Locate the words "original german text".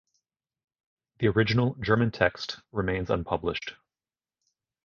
1.27-2.59